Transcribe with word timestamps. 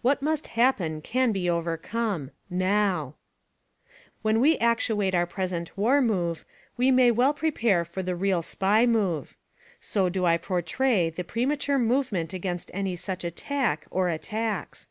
What 0.00 0.22
must 0.22 0.46
happen 0.56 1.02
can 1.02 1.32
be 1.32 1.50
overcome— 1.50 2.30
NOW! 2.66 3.14
When 4.22 4.40
we 4.40 4.56
actuate 4.56 5.14
our 5.14 5.26
present 5.26 5.76
war 5.76 6.00
move 6.00 6.46
we 6.78 6.90
may 6.90 7.10
well 7.10 7.34
prepare 7.34 7.84
for 7.84 8.02
the 8.02 8.16
real 8.16 8.40
SPY 8.40 8.86
miove. 8.86 9.34
So 9.78 10.08
do 10.08 10.24
I 10.24 10.38
portray 10.38 11.10
the 11.10 11.24
premature 11.24 11.78
movement 11.78 12.32
against 12.32 12.70
any 12.72 12.96
such 12.96 13.22
attack, 13.22 13.86
or 13.90 14.08
attacks. 14.08 14.86